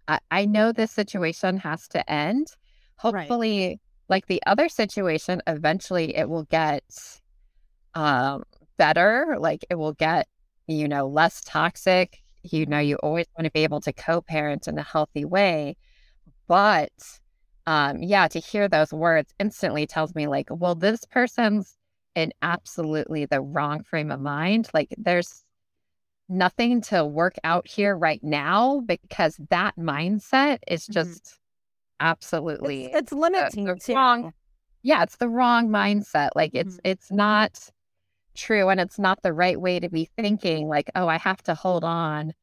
[0.07, 2.47] I, I know this situation has to end.
[2.97, 3.79] Hopefully,
[4.09, 6.83] like the other situation, eventually it will get
[7.95, 8.43] um
[8.77, 9.35] better.
[9.39, 10.27] Like it will get,
[10.67, 12.19] you know, less toxic.
[12.43, 15.77] You know, you always want to be able to co-parent in a healthy way.
[16.51, 16.91] But
[17.65, 21.77] um, yeah, to hear those words instantly tells me like, well, this person's
[22.13, 24.67] in absolutely the wrong frame of mind.
[24.73, 25.45] Like there's
[26.27, 30.93] nothing to work out here right now because that mindset is Mhm.
[30.93, 31.39] just
[32.01, 33.93] absolutely It's, it's limiting the too.
[33.93, 34.33] wrong-
[34.81, 36.31] yeah, it's the wrong mindset.
[36.35, 36.81] Like it's Mhm.
[36.83, 37.69] it's not
[38.35, 41.55] true and it's not the right way to be thinking like, oh, I have to
[41.55, 42.33] hold on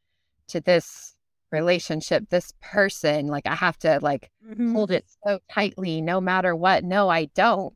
[0.47, 1.18] to this
[1.53, 4.73] relationship, this person, like I have to like Mhm.
[4.73, 6.85] hold it so tightly no matter what.
[6.85, 7.75] No, I don't.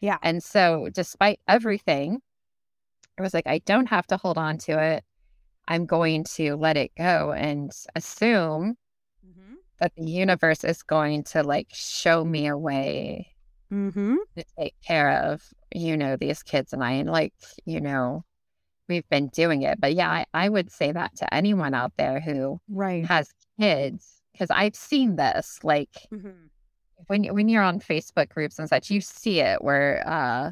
[0.00, 0.18] Yeah.
[0.22, 2.22] And so despite everything,
[3.18, 5.04] I was like, I don't have to hold on to it.
[5.68, 8.76] I'm going to let it go and assume
[9.26, 9.56] Mhm.
[9.78, 13.34] that the universe is going to like show me a way
[13.72, 14.16] Mm-hmm.
[14.36, 15.42] to take care of,
[15.74, 16.92] you know, these kids and I.
[16.92, 18.24] And like, you know,
[18.90, 19.80] we've been doing it.
[19.80, 23.06] But yeah, I, I would say that to anyone out there who Right.
[23.06, 25.58] has kids, because I've seen this.
[25.62, 26.28] Like Mm-hmm.
[27.06, 30.50] when when you're on Facebook groups and such, you see it where uh,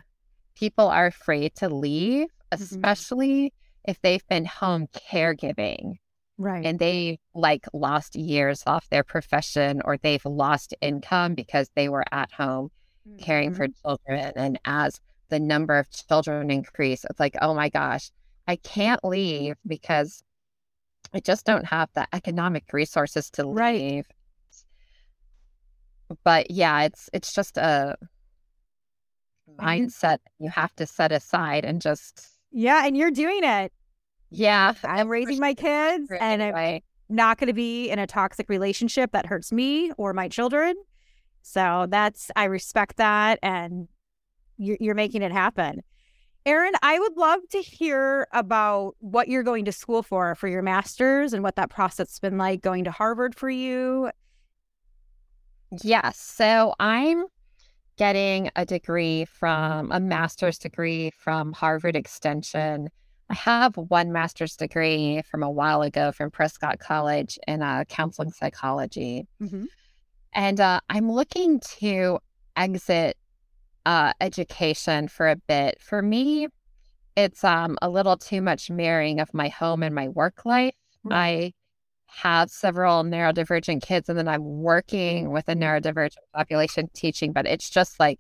[0.55, 3.53] people are afraid to leave, especially
[3.87, 5.97] if they've been home caregiving
[6.39, 6.65] Right.
[6.65, 12.05] and they like lost years off their profession or they've lost income because they were
[12.13, 12.71] at home
[13.19, 13.57] caring Mhm.
[13.57, 14.33] for children.
[14.37, 18.11] And as the number of children increase, it's like, oh my gosh,
[18.49, 20.25] I can't leave because
[21.13, 23.81] I just don't have the economic resources to Right.
[23.81, 24.07] leave.
[26.25, 27.97] But yeah, it's it's just a
[29.61, 33.73] mindset you have to set aside and just Yeah, and you're doing it.
[34.31, 34.75] yeah.
[34.85, 36.81] I'm raising my kids, and I'm
[37.11, 40.75] not going to be in a toxic relationship that hurts me or my children.
[41.43, 43.89] So that's I respect that, and
[44.57, 45.83] you're, you're making it happen.
[46.49, 50.63] Erin, I would love to hear about what you're going to school for for your
[50.63, 54.11] master's and what that process has been like going to Harvard for you.
[55.83, 56.19] Yes.
[56.19, 57.27] So I'm
[57.99, 62.89] getting a degree from a master's degree from Harvard Extension.
[63.29, 68.31] I have one master's degree from a while ago from Prescott College in uh, counseling
[68.31, 69.27] psychology.
[69.43, 69.65] Mm-hmm.
[70.33, 72.21] And uh, I'm looking to
[72.57, 73.19] exit
[73.87, 75.81] uh, education for a bit.
[75.81, 76.49] For me,
[77.17, 80.75] it's um, a little too much marrying of my home and my work life.
[81.11, 81.53] I
[82.07, 87.71] have several neurodivergent kids, and then I'm working with a neurodivergent population teaching, but it's
[87.71, 88.19] just like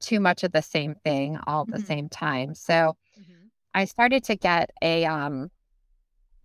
[0.00, 1.86] too much of the same thing all at the Mhm.
[1.86, 2.54] same time.
[2.54, 2.96] So
[3.74, 5.50] I started to get a um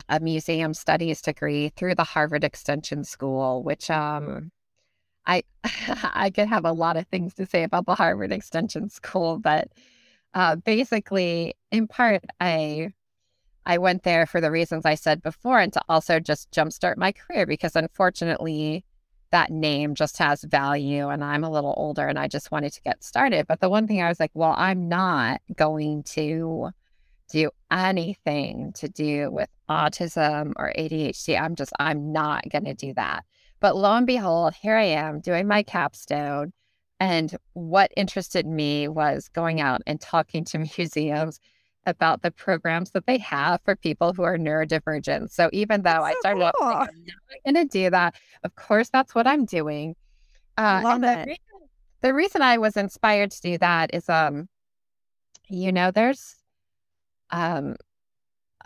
[0.10, 4.52] a museum studies degree through the Harvard Extension School, which um
[5.28, 5.44] I
[6.14, 9.70] I could have a lot of things to say about the Harvard Extension School, but
[10.34, 12.94] uh, basically, in part, I
[13.66, 17.12] I went there for the reasons I said before, and to also just jumpstart my
[17.12, 18.86] career because unfortunately,
[19.32, 22.82] that name just has value, and I'm a little older, and I just wanted to
[22.82, 23.48] get started.
[23.48, 26.72] But the one thing I was like, well, I'm not going to
[27.30, 31.40] do anything to do with autism or ADHD.
[31.40, 33.26] I'm just, I'm not going to do that.
[33.60, 36.54] But lo and behold, here I am doing my capstone.
[37.00, 41.40] And what interested me was going out and talking to museums
[41.86, 45.32] about the programs that they have for people who are neurodivergent.
[45.32, 46.68] So even though I so started off cool.
[46.68, 49.96] like, I'm not going to do that, of course, that's what I'm doing.
[50.58, 51.28] Uh, Love the it.
[51.28, 51.70] reason,
[52.02, 54.50] the reason I was inspired to do that is, um,
[55.48, 56.36] you know, there's
[57.32, 57.76] um,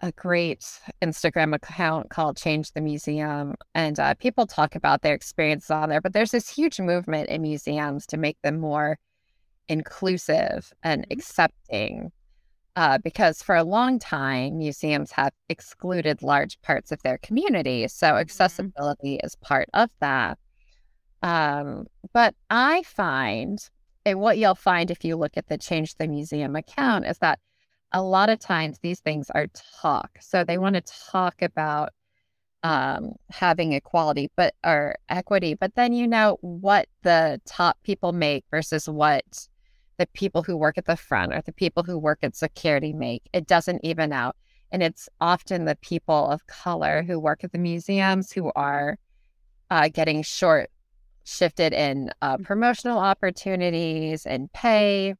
[0.01, 0.65] a great
[1.01, 6.01] Instagram account called Change the Museum, and uh, people talk about their experiences on there.
[6.01, 8.97] But there's this huge movement in museums to make them more
[9.67, 11.13] inclusive and Mhm.
[11.13, 12.11] accepting.
[12.75, 17.87] Uh, because for a long time, museums have excluded large parts of their community.
[17.87, 20.39] So accessibility is part of that.
[21.21, 23.59] Um, but I find,
[24.05, 27.39] and what you'll find if you look at the Change the Museum account, is that
[27.93, 29.47] a lot of times these things are
[29.82, 30.12] talk.
[30.21, 31.89] So they want to talk about
[32.63, 38.45] um, having equality, but or equity, but then you know what the top people make
[38.51, 39.47] versus what
[39.97, 43.23] the people who work at the front or the people who work at security make.
[43.34, 44.36] It doesn't even out.
[44.71, 48.97] And it's often the people of color who work at the museums who are
[49.69, 50.69] uh, getting short
[51.23, 55.15] shifted in uh, promotional opportunities and pay.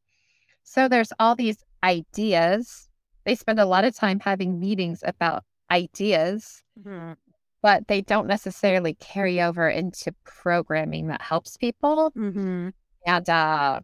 [0.64, 2.90] So there's all these ideas.
[3.26, 7.16] They spend a lot of time having meetings about ideas, Mhm.
[7.62, 12.12] but they don't necessarily carry over into programming that helps people.
[12.12, 12.74] Mhm.
[13.06, 13.82] And uh,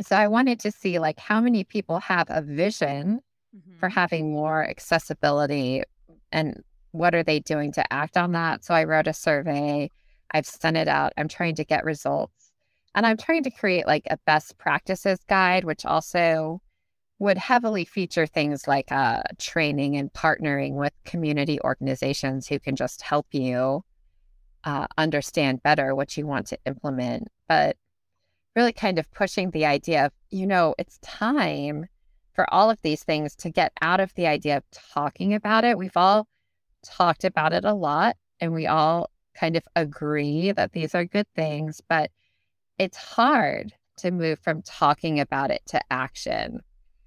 [0.00, 3.20] so I wanted to see like how many people have a vision
[3.78, 3.92] for Mhm.
[3.92, 5.82] having more accessibility
[6.30, 8.64] and what are they doing to act on that?
[8.64, 9.90] So I wrote a survey.
[10.32, 11.12] I've sent it out.
[11.16, 12.52] I'm trying to get results.
[12.94, 16.60] And I'm trying to create like a best practices guide, which also
[17.22, 23.00] would heavily feature things like uh, training and partnering with community organizations who can just
[23.00, 23.84] help you
[24.64, 27.28] uh, understand better what you want to implement.
[27.48, 27.76] But
[28.56, 31.86] really kind of pushing the idea of, you know, it's time
[32.32, 35.78] for all of these things to get out of the idea of talking about it.
[35.78, 36.26] We've all
[36.84, 41.28] talked about it a lot and we all kind of agree that these are good
[41.36, 42.10] things, but
[42.78, 46.62] it's hard to move from talking about it to action.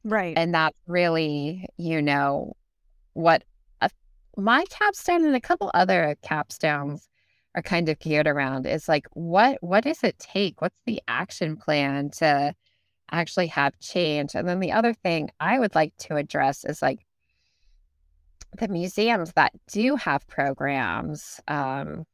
[0.05, 0.37] Right.
[0.37, 2.55] And that's really, you know,
[3.13, 3.43] what
[3.81, 3.89] a,
[4.37, 7.07] my capstone and a couple other capstones
[7.55, 10.61] are kind of geared around is like what what does it take?
[10.61, 12.53] What's the action plan to
[13.11, 14.35] actually have change?
[14.35, 16.99] And then the other thing I would like to address is like
[18.59, 22.05] the museums that do have programs, um,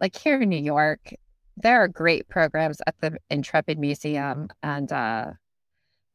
[0.00, 1.14] like here in New York,
[1.56, 5.32] there are great programs at the Intrepid Museum, and uh,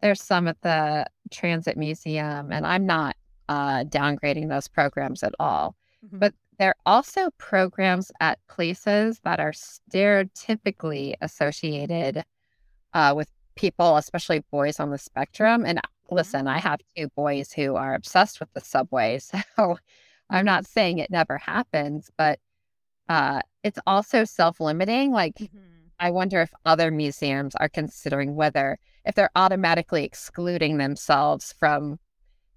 [0.01, 2.51] there's some at the Transit Museum.
[2.51, 3.15] And I'm not
[3.49, 6.19] uh, downgrading those programs at all, mm-hmm.
[6.19, 12.23] but there are also programs at places that are stereotypically associated
[12.93, 15.65] uh, with people, especially boys on the spectrum.
[15.65, 19.19] And listen, I have two boys who are obsessed with the subway.
[19.55, 19.77] So
[20.29, 22.39] I'm not saying it never happens, but
[23.09, 25.11] uh, it's also self limiting.
[25.11, 25.70] Like, mm-hmm.
[26.01, 31.99] I wonder if other museums are considering whether, if they're automatically excluding themselves from,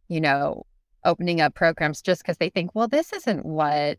[0.09, 0.65] you know,
[1.05, 3.99] opening up programs just because they think, well, this isn't what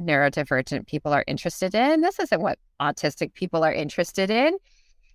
[0.00, 2.00] neurodivergent people are interested in.
[2.00, 4.54] This isn't what autistic people are interested in.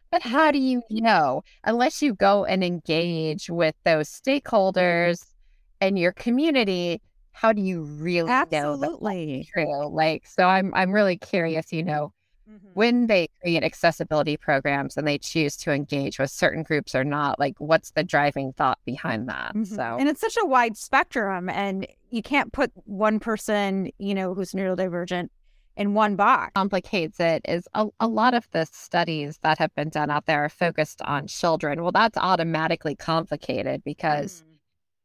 [0.10, 5.82] But how do you know unless you go and engage with those stakeholders mm-hmm.
[5.82, 7.02] and your community?
[7.34, 8.80] How do you really Absolutely.
[8.80, 9.94] know Absolutely true?
[9.94, 11.74] Like, so I'm I'm really curious.
[11.74, 12.14] You know,
[12.50, 12.68] mm-hmm.
[12.74, 17.40] when they create accessibility programs and they choose to engage with certain groups or not,
[17.40, 19.56] like, what's the driving thought behind that?
[19.56, 19.76] Mm-hmm.
[19.76, 24.34] So, and it's such a wide spectrum, and you can't put one person, you know,
[24.34, 25.30] who's neurodivergent
[25.78, 26.52] in one box.
[26.56, 30.46] Complicates it is a, a lot of the studies that have been done out there
[30.46, 31.82] are focused on children.
[31.82, 34.56] Well, that's automatically complicated because mm.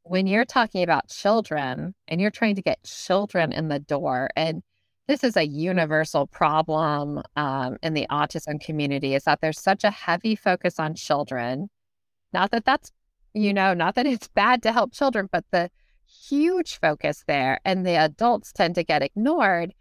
[0.05, 4.63] when you're talking about children and you're trying to get children in the door, and
[5.11, 9.91] this is a universal problem um, in the autism community, is that there's such a
[9.91, 11.69] heavy focus on children.
[12.33, 12.93] Not that that's,
[13.35, 15.71] you know, not that it's bad to help children, but the
[16.29, 19.73] huge focus there and the adults tend to get ignored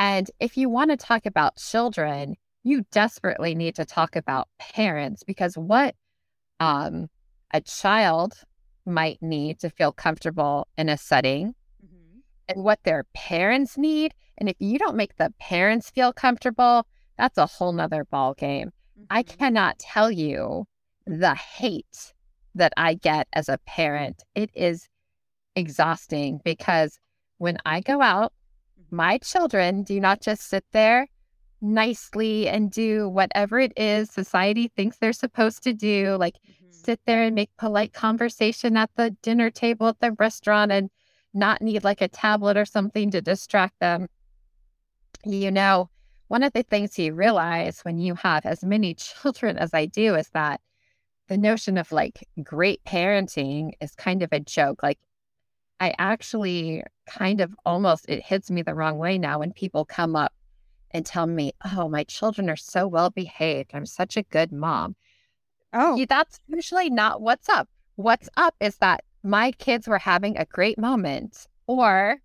[0.00, 5.22] and if you want to talk about children, you desperately need to talk about parents
[5.22, 5.94] because what
[6.58, 7.08] um,
[7.52, 8.32] a child
[8.86, 11.54] might need to feel comfortable in a setting.
[12.50, 14.14] And what their parents need.
[14.38, 16.86] And if you don't make the parents feel comfortable,
[17.16, 18.68] that's a whole nother ball game.
[18.68, 19.04] Mm-hmm.
[19.10, 20.66] I cannot tell you
[21.06, 22.14] the hate
[22.54, 24.22] that I get as a parent.
[24.34, 24.88] It is
[25.56, 26.98] exhausting because
[27.38, 28.32] when I go out
[28.90, 31.08] my children do not just sit there
[31.60, 36.72] nicely and do whatever it is society thinks they're supposed to do, like mm-hmm.
[36.72, 40.90] sit there and make polite conversation at the dinner table at the restaurant and
[41.32, 44.08] not need like a tablet or something to distract them.
[45.24, 45.90] You know,
[46.28, 50.14] one of the things you realize when you have as many children as I do
[50.14, 50.60] is that
[51.28, 54.82] the notion of like great parenting is kind of a joke.
[54.82, 54.98] Like
[55.78, 60.16] I actually kind of almost, it hits me the wrong way now when people come
[60.16, 60.32] up
[60.90, 63.70] and tell me, oh, my children are so well behaved.
[63.74, 64.96] I'm such a good mom.
[65.72, 67.68] Oh, that's usually not what's up.
[67.94, 71.46] What's up is that my kids were having a great moment.
[71.66, 72.18] Or,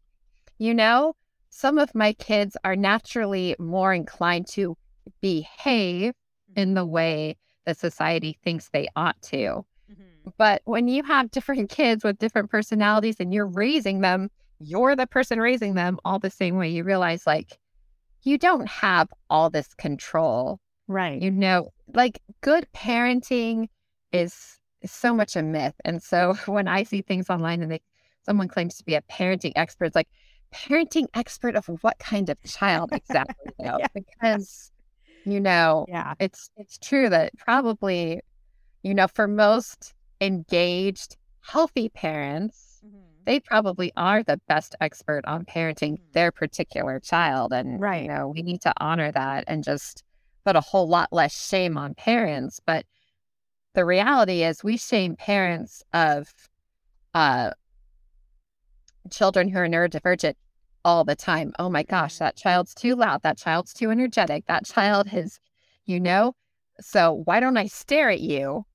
[0.57, 1.15] you know,
[1.49, 4.77] some of my kids are naturally more inclined to
[5.21, 6.13] behave
[6.55, 6.91] in the mm-hmm.
[6.91, 9.65] way that society thinks they ought to.
[9.91, 10.29] Mm-hmm.
[10.37, 14.29] But when you have different kids with different personalities and you're raising them,
[14.59, 16.69] you're the person raising them all the same way.
[16.69, 17.59] You realize like
[18.23, 20.59] you don't have all this control.
[20.87, 21.21] Right.
[21.21, 23.67] You know, like good parenting
[24.11, 25.75] is, is so much a myth.
[25.83, 27.81] And so when I see things online and they
[28.23, 30.07] someone claims to be a parenting expert, it's like
[30.53, 33.51] parenting expert of what kind of child exactly?
[33.59, 33.87] Yeah.
[33.93, 34.71] Because
[35.25, 38.21] you know, yeah, it's it's true that probably,
[38.83, 42.97] you know, for most engaged, healthy parents, mm-hmm.
[43.25, 46.11] they probably are the best expert on parenting mm-hmm.
[46.13, 47.53] their particular child.
[47.53, 48.03] And, right.
[48.03, 50.03] you know, we need to honor that and just
[50.45, 52.59] put a whole lot less shame on parents.
[52.65, 52.85] But
[53.75, 56.27] the reality is, we shame parents of
[57.13, 57.51] uh,
[59.11, 60.35] children who are neurodivergent
[60.83, 61.53] all the time.
[61.59, 62.25] Oh my gosh, mm-hmm.
[62.25, 63.21] that child's too loud.
[63.23, 64.45] That child's too energetic.
[64.47, 65.39] That child is,
[65.85, 66.35] you know,
[66.79, 68.65] so why don't I stare at you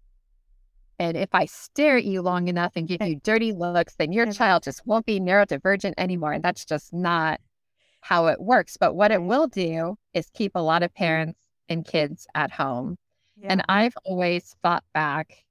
[1.01, 4.31] and if I stare at you long enough and give you dirty looks, then your
[4.31, 6.33] child just won't be neurodivergent anymore.
[6.33, 7.41] And that's just not
[8.03, 8.77] how it works.
[8.77, 11.41] But what it will do is keep a lot of parents
[11.71, 12.99] and kids at home.
[13.41, 13.49] Yeah.
[13.51, 15.45] And I've always fought back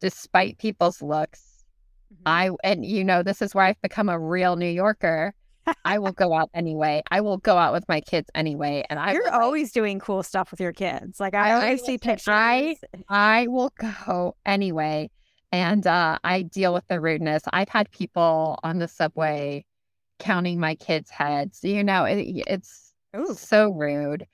[0.00, 1.64] despite people's looks.
[2.12, 2.22] Mm-hmm.
[2.26, 5.34] I, and you know, this is where I've become a real New Yorker.
[5.84, 7.02] I will go out anyway.
[7.10, 8.84] I will go out with my kids anyway.
[8.90, 11.20] And I You're always doing cool stuff with your kids.
[11.20, 12.28] Like I always see pictures.
[12.28, 12.76] I,
[13.08, 15.10] I will go anyway.
[15.52, 17.42] And uh, I deal with the rudeness.
[17.52, 19.64] I've had people on the subway
[20.18, 21.60] counting my kids' heads.
[21.62, 23.34] You know, it, it's Ooh.
[23.34, 24.26] so rude.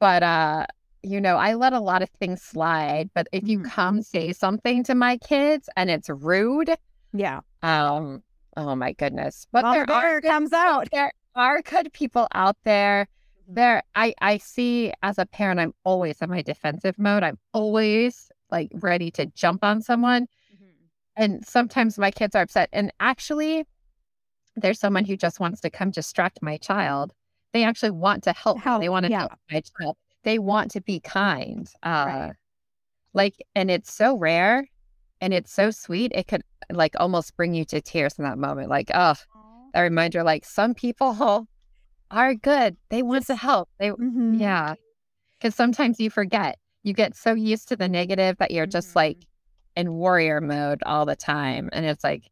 [0.00, 0.66] But uh,
[1.06, 3.10] you know, I let a lot of things slide.
[3.14, 3.70] But if you Mhm.
[3.70, 6.70] come say something to my kids and it's rude,
[7.12, 7.40] Yeah.
[7.62, 8.22] um,
[8.56, 9.46] oh my goodness.
[9.52, 10.88] But there are comes out.
[10.90, 13.06] there are good people out there.
[13.48, 17.22] There, I I see as a parent, I'm always in my defensive mode.
[17.22, 20.26] I'm always like ready to jump on someone.
[21.18, 22.68] And sometimes my kids are upset.
[22.72, 23.64] And actually,
[24.56, 27.12] there's someone who just wants to come distract my child.
[27.52, 28.58] They actually want to help.
[28.58, 29.20] Help, They want to yeah.
[29.20, 29.96] help my child.
[30.26, 31.68] They want to be kind.
[31.84, 32.32] Uh, Right.
[33.14, 34.66] Like, and it's so rare
[35.22, 36.10] and it's so sweet.
[36.14, 38.68] It could like almost bring you to tears in that moment.
[38.68, 39.14] Like, oh,
[39.72, 41.46] that reminder, like some people
[42.10, 42.76] are good.
[42.90, 43.70] They want to help.
[43.78, 44.38] They, Mhm.
[44.40, 44.74] yeah.
[45.38, 46.58] Because sometimes you forget.
[46.82, 48.96] You get so used to the negative that you're just Mhm.
[48.96, 49.18] like
[49.76, 51.70] in warrior mode all the time.
[51.72, 52.30] And it's like,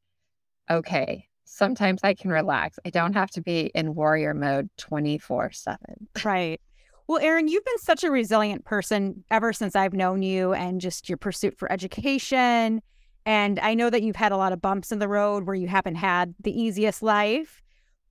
[0.71, 2.79] okay, sometimes I can relax.
[2.85, 6.09] I don't have to be in warrior mode 24 7.
[6.25, 6.61] Right.
[7.07, 11.09] Well, Erin, you've been such a resilient person ever since I've known you and just
[11.09, 12.81] your pursuit for education.
[13.27, 15.69] And I know that you've had a lot of bumps in the road where you
[15.69, 17.63] haven't had the easiest life.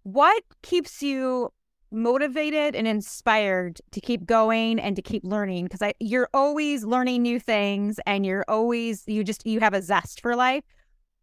[0.03, 1.51] What keeps you
[1.91, 5.65] motivated and inspired to keep going and to keep learning?
[5.65, 9.81] Because I you're always learning new things and you're always you just you have a
[9.81, 10.63] zest for life.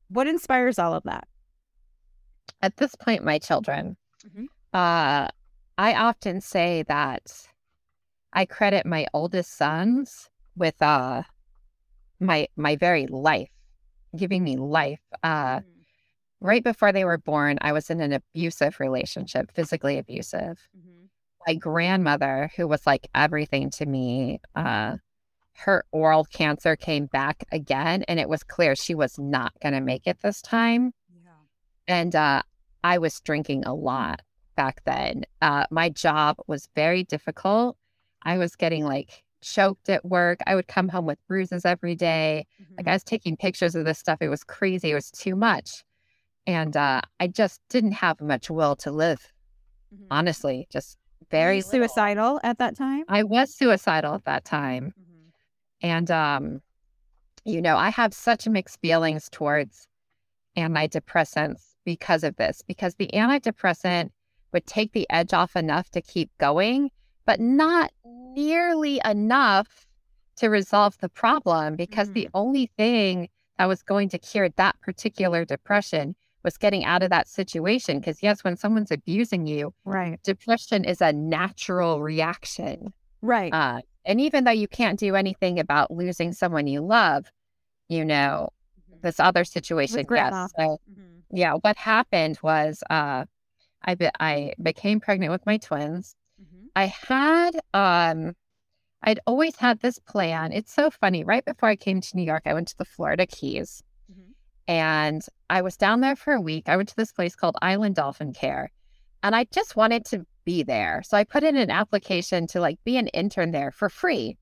[0.09, 1.27] What inspires all of that?
[2.63, 4.47] At this point, my children, Mhm.
[4.73, 5.29] uh,
[5.79, 7.49] I often say that
[8.33, 11.23] I credit my oldest sons with uh,
[12.21, 13.51] my my very life,
[14.17, 15.01] giving me life.
[15.23, 15.61] Uh,
[16.41, 20.59] right before they were born, I was in an abusive relationship, physically abusive.
[21.47, 24.97] My grandmother, who was like everything to me, uh,
[25.57, 29.81] her oral cancer came back again, and it was clear she was not going to
[29.81, 30.93] make it this time.
[31.89, 32.43] And uh,
[32.85, 34.21] I was drinking a lot
[34.57, 35.25] back then.
[35.43, 37.77] Uh, my job was very difficult.
[38.23, 40.41] I was getting like choked at work.
[40.47, 42.47] I would come home with bruises every day.
[42.77, 44.19] Like I was taking pictures of this stuff.
[44.21, 44.91] It was crazy.
[44.91, 45.85] It was too much.
[46.47, 49.33] And uh, I just didn't have much will to live,
[50.11, 50.99] honestly, just
[51.31, 53.05] very suicidal at that time.
[53.09, 54.95] I was suicidal at that time.
[55.83, 56.61] And, um,
[57.45, 59.87] you know, I have such mixed feelings towards
[60.57, 64.11] antidepressants because of this, because the antidepressant
[64.53, 66.91] would take the edge off enough to keep going,
[67.31, 67.93] but not
[68.35, 69.87] nearly enough
[70.35, 75.45] to resolve the problem because the only thing that was going to cure that particular
[75.45, 78.01] depression was getting out of that situation.
[78.01, 80.21] Because, yes, when someone's abusing you, Right.
[80.25, 82.93] depression is a natural reaction.
[83.23, 83.55] Right.
[83.55, 87.31] Uh, and even though you can't do anything about losing someone you love,
[87.89, 88.49] you know,
[89.03, 90.51] this other situation, yes.
[90.59, 90.79] So,
[91.31, 93.25] yeah, what happened was uh,
[93.83, 96.17] I be- I became pregnant with my twins.
[96.77, 98.35] I had um,
[99.03, 100.53] I'd always had this plan.
[100.53, 101.25] It's so funny.
[101.25, 103.83] Right before I came to New York, I went to the Florida Keys,
[104.69, 106.69] and I was down there for a week.
[106.69, 108.71] I went to this place called Island Dolphin Care,
[109.23, 111.03] and I just wanted to be there.
[111.07, 114.37] So I put in an application to like be an intern there for free.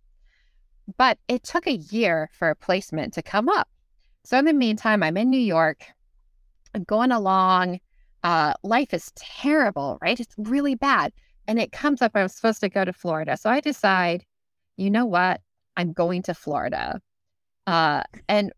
[0.96, 3.68] But it took a year for a placement to come up.
[4.24, 5.84] So in the meantime, I'm in New York.
[6.74, 7.80] I'm going along.
[8.22, 10.18] Uh, life is terrible, right?
[10.18, 11.12] It's really bad.
[11.48, 13.36] And it comes up, I'm supposed to go to Florida.
[13.36, 14.24] So I decide,
[14.76, 15.40] you know what?
[15.76, 17.00] I'm going to Florida.
[17.66, 18.52] Uh, and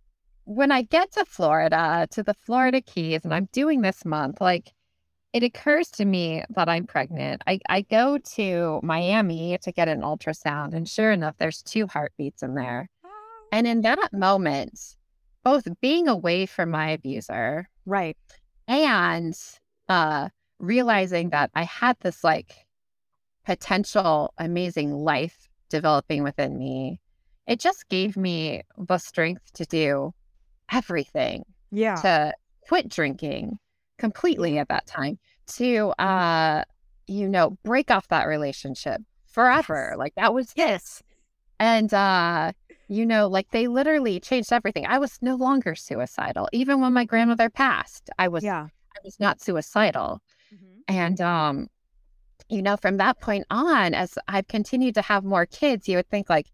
[0.44, 4.72] when I get to Florida, to the Florida Keys, and I'm doing this month, like
[5.32, 7.42] it occurs to me that I'm pregnant.
[7.46, 12.42] I, I go to Miami to get an ultrasound, and sure enough, there's two heartbeats
[12.42, 12.88] in there.
[13.52, 14.96] And in that moment,
[15.44, 18.16] both being away from my abuser Right.
[18.68, 19.34] and
[19.88, 20.28] uh,
[20.58, 22.66] realizing that I had this like
[23.54, 27.00] potential amazing life developing within me,
[27.48, 30.14] it just gave me the strength to do
[30.70, 31.42] everything
[31.72, 31.96] Yeah.
[31.96, 32.32] to
[32.68, 33.58] quit drinking
[33.98, 36.62] completely at that time to uh
[37.08, 39.98] you know break off that relationship forever Yes.
[39.98, 41.02] like that was yes.
[41.58, 42.52] and uh
[42.88, 47.04] you know like they literally changed everything i was no longer suicidal even when my
[47.04, 48.68] grandmother passed i was Yeah.
[48.96, 50.20] i was not suicidal
[50.88, 51.66] and um
[52.50, 56.08] you know from that point on as i've continued to have more kids you would
[56.10, 56.46] think like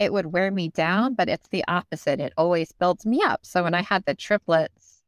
[0.00, 2.20] it would wear me down but it's the opposite.
[2.20, 3.40] It always builds me up.
[3.44, 5.02] So when i had the triplets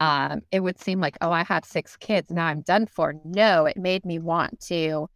[0.00, 3.14] um it would seem like oh i have six kids now i'm done for.
[3.24, 5.08] No it made me want to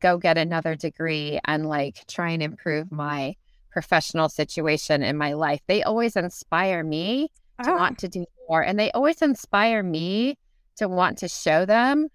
[0.00, 3.36] go get another degree and like try and improve my
[3.70, 5.60] professional situation in my life.
[5.66, 7.28] They always inspire me
[7.62, 10.38] to Ah, want to do more and they always inspire me
[10.76, 12.08] to want to show them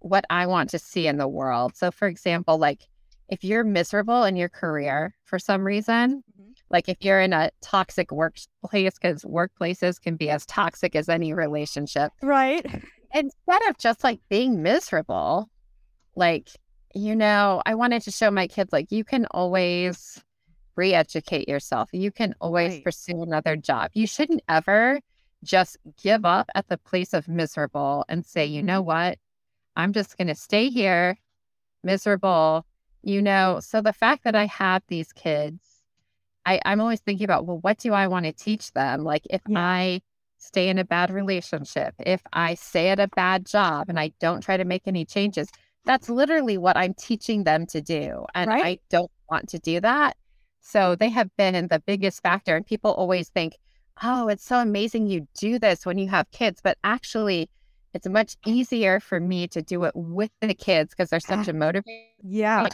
[0.00, 1.76] what I want to see in the world.
[1.76, 2.88] So, for example, like
[3.28, 6.50] if you're miserable in your career for some reason, mm-hmm.
[6.70, 11.32] like if you're in a toxic workplace, because workplaces can be as toxic as any
[11.32, 12.12] relationship.
[12.22, 12.66] Right.
[13.14, 15.48] Instead of just like being miserable,
[16.16, 16.48] like,
[16.94, 20.20] you know, I wanted to show my kids, like, you can always
[20.76, 21.88] re educate yourself.
[21.92, 22.84] You can always right.
[22.84, 23.90] pursue another job.
[23.94, 25.00] You shouldn't ever
[25.44, 28.86] just give up at the place of miserable and say, you know mm-hmm.
[28.86, 29.18] what?
[29.80, 31.16] I'm just going to stay here,
[31.82, 32.66] miserable,
[33.02, 33.60] you know.
[33.60, 35.60] So the fact that I have these kids,
[36.46, 39.04] I, I'm always thinking about, well, what do I want to teach them?
[39.04, 39.58] Like, if yeah.
[39.58, 40.02] I
[40.38, 44.42] stay in a bad relationship, if I stay at a bad job and I don't
[44.42, 45.48] try to make any changes,
[45.84, 48.24] that's literally what I'm teaching them to do.
[48.34, 48.64] And right?
[48.64, 50.16] I don't want to do that.
[50.60, 52.54] So they have been the biggest factor.
[52.54, 53.56] And people always think,
[54.02, 56.60] oh, it's so amazing you do this when you have kids.
[56.62, 57.48] But actually,
[57.92, 61.52] it's much easier for me to do it with the kids because they're such a
[61.52, 61.82] motivator.
[62.22, 62.68] Yeah.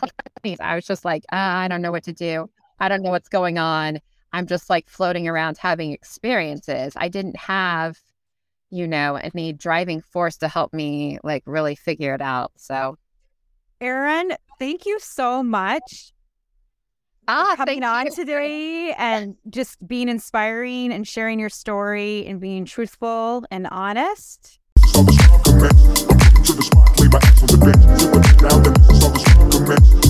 [0.60, 2.50] I was just like, uh, I don't know what to do.
[2.78, 4.00] I don't know what's going on.
[4.32, 6.92] I'm just like floating around having experiences.
[6.96, 7.98] I didn't have,
[8.70, 12.52] you know, any driving force to help me like really figure it out.
[12.56, 12.98] So,
[13.80, 16.12] Erin, thank you so much
[17.28, 18.12] ah, coming on you.
[18.12, 24.55] today and just being inspiring and sharing your story and being truthful and honest
[24.96, 26.06] all the strong commence.
[26.08, 27.82] I'm to the spot, Play my ass on the bench.
[28.00, 30.05] Zip it down, the missus all the strong commence.